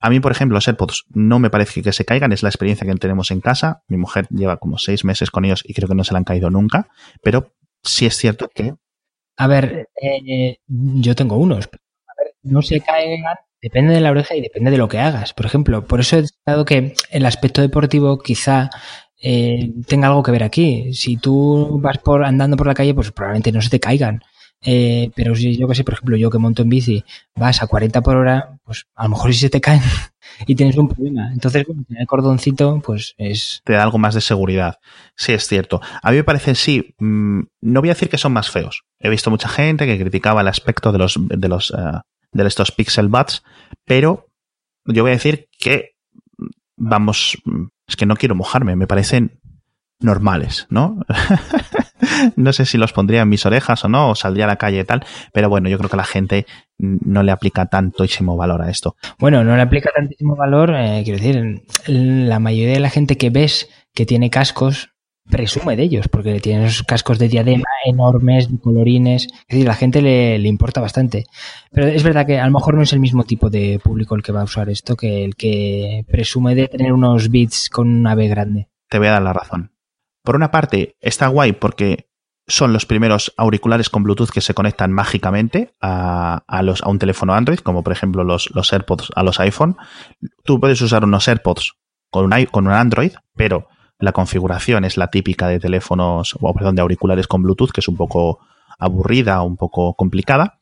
[0.00, 2.86] A mí, por ejemplo, los AirPods no me parece que se caigan, es la experiencia
[2.86, 3.82] que tenemos en casa.
[3.86, 6.24] Mi mujer lleva como seis meses con ellos y creo que no se le han
[6.24, 6.88] caído nunca,
[7.22, 8.74] pero sí es cierto que...
[9.36, 11.66] A ver, eh, yo tengo unos.
[11.66, 15.34] A ver, no se caigan, depende de la oreja y depende de lo que hagas.
[15.34, 18.70] Por ejemplo, por eso he dado que el aspecto deportivo quizá
[19.20, 20.92] eh, tenga algo que ver aquí.
[20.94, 24.22] Si tú vas por andando por la calle, pues probablemente no se te caigan.
[24.62, 27.04] Eh, pero si yo que sé, por ejemplo, yo que monto en bici,
[27.34, 29.80] vas a 40 por hora, pues a lo mejor si se te caen
[30.46, 31.32] y tienes un problema.
[31.32, 33.62] Entonces, bueno, tener cordoncito, pues es.
[33.64, 34.78] Te da algo más de seguridad.
[35.16, 35.80] Sí, es cierto.
[36.02, 38.84] A mí me parece, sí, mm, no voy a decir que son más feos.
[38.98, 42.00] He visto mucha gente que criticaba el aspecto de los, de los, uh,
[42.32, 43.42] de estos Pixel Buds,
[43.86, 44.28] pero
[44.84, 45.92] yo voy a decir que,
[46.76, 47.38] vamos,
[47.90, 49.40] es que no quiero mojarme, me parecen
[49.98, 51.00] normales, ¿no?
[52.36, 54.80] no sé si los pondría en mis orejas o no, o saldría a la calle
[54.80, 56.46] y tal, pero bueno, yo creo que la gente
[56.78, 58.96] no le aplica tantísimo valor a esto.
[59.18, 63.28] Bueno, no le aplica tantísimo valor, eh, quiero decir, la mayoría de la gente que
[63.28, 64.90] ves que tiene cascos
[65.30, 69.76] presume de ellos, porque tienen esos cascos de diadema enormes, colorines, es decir, a la
[69.76, 71.26] gente le, le, importa bastante.
[71.70, 74.22] Pero es verdad que a lo mejor no es el mismo tipo de público el
[74.22, 78.14] que va a usar esto que el que presume de tener unos bits con una
[78.14, 78.68] B grande.
[78.88, 79.72] Te voy a dar la razón.
[80.22, 82.10] Por una parte, está guay porque
[82.50, 87.34] son los primeros auriculares con Bluetooth que se conectan mágicamente a, los, a un teléfono
[87.34, 89.76] Android, como por ejemplo los, los, AirPods a los iPhone.
[90.44, 91.74] Tú puedes usar unos AirPods
[92.10, 93.68] con un, con un Android, pero
[94.00, 97.88] la configuración es la típica de teléfonos, o perdón, de auriculares con Bluetooth, que es
[97.88, 98.40] un poco
[98.78, 100.60] aburrida, un poco complicada.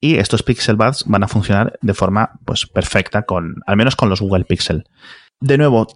[0.00, 4.08] Y estos Pixel Buds van a funcionar de forma pues perfecta con, al menos con
[4.08, 4.84] los Google Pixel.
[5.40, 5.88] De nuevo,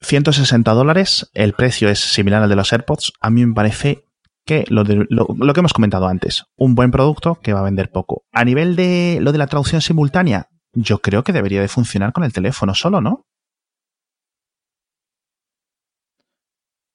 [0.00, 3.12] 160 dólares, el precio es similar al de los AirPods.
[3.20, 4.04] A mí me parece
[4.46, 8.24] que lo, lo, que hemos comentado antes, un buen producto que va a vender poco.
[8.32, 12.24] A nivel de lo de la traducción simultánea, yo creo que debería de funcionar con
[12.24, 13.26] el teléfono solo, ¿no?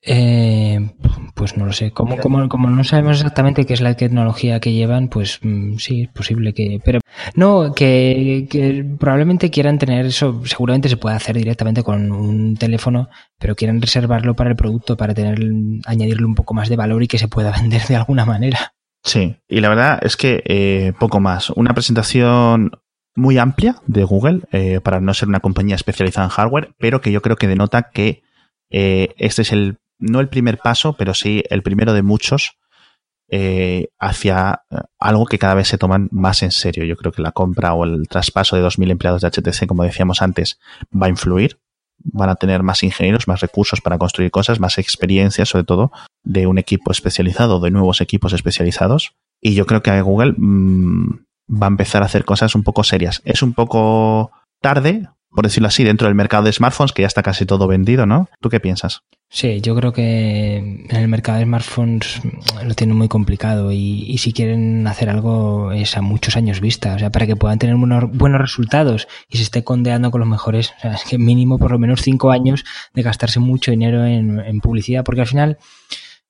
[0.03, 0.95] Eh,
[1.35, 1.91] pues no lo sé.
[1.91, 6.03] Como, como, como, no sabemos exactamente qué es la tecnología que llevan, pues mm, sí,
[6.03, 6.79] es posible que.
[6.83, 6.99] Pero
[7.35, 10.41] no, que, que, probablemente quieran tener eso.
[10.45, 15.13] Seguramente se puede hacer directamente con un teléfono, pero quieran reservarlo para el producto, para
[15.13, 15.39] tener
[15.85, 18.73] añadirle un poco más de valor y que se pueda vender de alguna manera.
[19.03, 21.49] Sí, y la verdad es que eh, poco más.
[21.51, 22.71] Una presentación
[23.15, 27.11] muy amplia de Google eh, para no ser una compañía especializada en hardware, pero que
[27.11, 28.23] yo creo que denota que
[28.69, 32.57] eh, este es el no el primer paso, pero sí el primero de muchos
[33.33, 36.83] eh, hacia eh, algo que cada vez se toman más en serio.
[36.83, 40.21] Yo creo que la compra o el traspaso de 2.000 empleados de HTC, como decíamos
[40.21, 40.59] antes,
[40.93, 41.61] va a influir.
[42.03, 45.91] Van a tener más ingenieros, más recursos para construir cosas, más experiencia, sobre todo,
[46.23, 49.13] de un equipo especializado, de nuevos equipos especializados.
[49.39, 53.21] Y yo creo que Google mmm, va a empezar a hacer cosas un poco serias.
[53.23, 54.31] Es un poco
[54.61, 58.05] tarde, por decirlo así, dentro del mercado de smartphones, que ya está casi todo vendido,
[58.05, 58.29] ¿no?
[58.41, 59.03] ¿Tú qué piensas?
[59.33, 62.21] Sí, yo creo que en el mercado de smartphones
[62.65, 66.99] lo tienen muy complicado y, si quieren hacer algo es a muchos años vista, o
[66.99, 70.81] sea, para que puedan tener buenos, resultados y se esté condeando con los mejores, o
[70.81, 75.05] sea, es que mínimo por lo menos cinco años de gastarse mucho dinero en, publicidad,
[75.05, 75.57] porque al final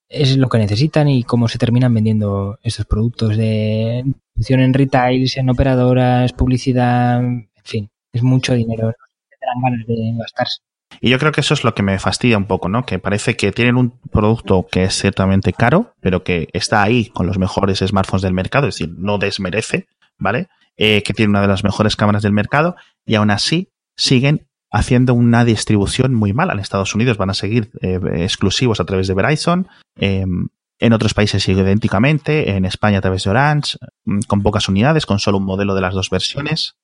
[0.08, 5.38] es lo que necesitan y cómo se terminan vendiendo estos productos de función en retails,
[5.38, 8.93] en operadoras, publicidad, en fin, es mucho dinero,
[9.30, 10.62] tendrán ganas de gastarse.
[10.99, 12.86] Y yo creo que eso es lo que me fastidia un poco, ¿no?
[12.86, 17.28] Que parece que tienen un producto que es ciertamente caro, pero que está ahí con
[17.28, 19.88] los mejores smartphones del mercado, es decir, no desmerece,
[20.18, 20.49] ¿vale?
[20.78, 25.14] Eh, que tiene una de las mejores cámaras del mercado y aún así siguen haciendo
[25.14, 26.53] una distribución muy mala.
[26.53, 30.47] En Estados Unidos van a seguir eh, exclusivos a través de Verizon, em,
[30.80, 35.20] en otros países idénticamente, en España a través de Orange, mm, con pocas unidades, con
[35.20, 36.76] solo un modelo de las dos versiones.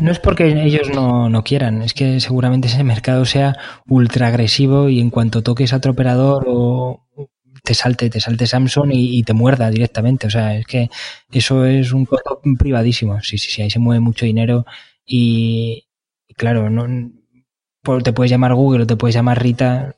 [0.00, 3.56] No es porque ellos no, no, quieran, es que seguramente ese mercado sea
[3.88, 7.06] ultra agresivo y en cuanto toques a otro operador o
[7.62, 10.28] te salte, te salte Samsung y, te muerda directamente.
[10.28, 10.88] O sea, es que
[11.32, 13.20] eso es un costo privadísimo.
[13.22, 14.64] Sí, sí, sí, ahí se mueve mucho dinero
[15.04, 15.88] y,
[16.36, 16.86] claro, no
[18.02, 19.96] te puedes llamar Google o te puedes llamar Rita,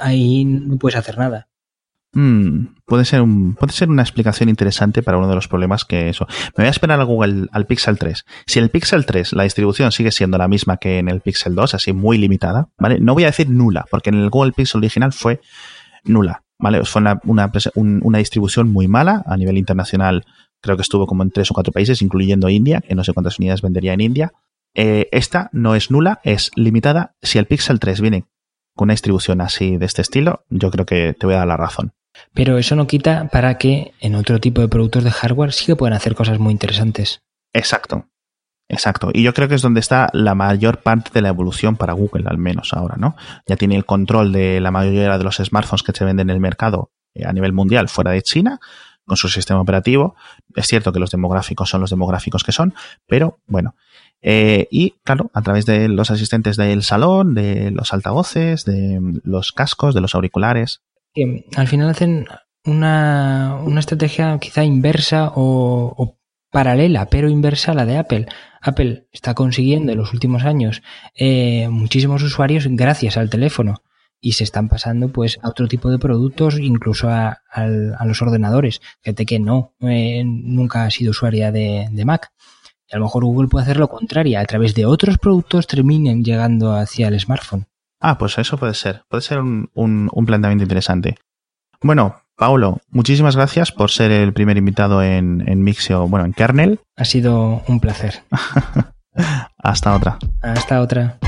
[0.00, 1.49] ahí no puedes hacer nada.
[2.12, 6.08] Mm, puede, ser un, puede ser una explicación interesante para uno de los problemas que
[6.08, 6.26] eso.
[6.56, 8.24] Me voy a esperar al Google al Pixel 3.
[8.46, 11.74] Si el Pixel 3 la distribución sigue siendo la misma que en el Pixel 2,
[11.74, 12.98] así muy limitada, ¿vale?
[12.98, 15.40] No voy a decir nula, porque en el Google Pixel original fue
[16.04, 16.84] nula, ¿vale?
[16.84, 20.24] Fue una, una, distribución muy mala a nivel internacional.
[20.60, 23.38] Creo que estuvo como en tres o cuatro países, incluyendo India, que no sé cuántas
[23.38, 24.32] unidades vendería en India.
[24.74, 27.14] Eh, esta no es nula, es limitada.
[27.22, 28.24] Si el Pixel 3 viene
[28.74, 31.56] con una distribución así de este estilo, yo creo que te voy a dar la
[31.56, 31.92] razón.
[32.34, 35.76] Pero eso no quita para que en otro tipo de productos de hardware sí que
[35.76, 37.22] puedan hacer cosas muy interesantes.
[37.52, 38.06] Exacto.
[38.68, 39.10] Exacto.
[39.12, 42.24] Y yo creo que es donde está la mayor parte de la evolución para Google,
[42.28, 43.16] al menos ahora, ¿no?
[43.46, 46.40] Ya tiene el control de la mayoría de los smartphones que se venden en el
[46.40, 48.60] mercado eh, a nivel mundial fuera de China,
[49.04, 50.14] con su sistema operativo.
[50.54, 52.72] Es cierto que los demográficos son los demográficos que son,
[53.08, 53.74] pero bueno.
[54.22, 59.50] Eh, y claro, a través de los asistentes del salón, de los altavoces, de los
[59.50, 60.82] cascos, de los auriculares,
[61.14, 62.26] que al final hacen
[62.64, 66.16] una, una estrategia quizá inversa o,
[66.50, 68.26] paralela, pero inversa a la de Apple.
[68.60, 70.82] Apple está consiguiendo en los últimos años
[71.14, 73.82] eh, muchísimos usuarios gracias al teléfono
[74.20, 77.40] y se están pasando pues a otro tipo de productos, incluso a,
[78.04, 78.80] los ordenadores.
[79.02, 82.32] Gente que no, eh, nunca ha sido usuaria de, Mac.
[82.88, 86.24] Y a lo mejor Google puede hacer lo contrario, a través de otros productos terminen
[86.24, 87.66] llegando hacia el smartphone.
[88.00, 89.02] Ah, pues eso puede ser.
[89.08, 91.16] Puede ser un, un, planteamiento interesante.
[91.82, 96.80] Bueno, Paulo, muchísimas gracias por ser el primer invitado en, en Mixio, bueno, en Kernel.
[96.96, 98.22] Ha sido un placer.
[99.58, 100.18] Hasta otra.
[100.42, 101.18] Hasta otra.